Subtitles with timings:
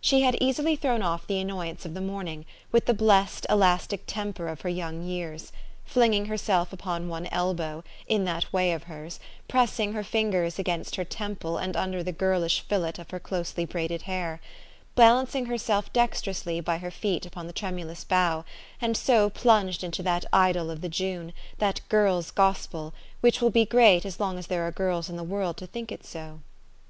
[0.00, 4.48] She had easily thrown off the annoyance of the morning, with the blessed, elastic temper
[4.48, 5.52] of her young years;
[5.84, 11.04] flinging herself upon one elbow, in that way of hers, pressing her fingers against her
[11.04, 14.40] temple and under the girlish fillet of her closely braided hair,
[14.94, 18.46] balancing herself dexterously by her feet upon the tremulous bough,
[18.80, 23.66] and so plunged into that idyl of the June, that girls' gospel, which will be
[23.66, 26.40] great as long as there are girls in the world to think it so.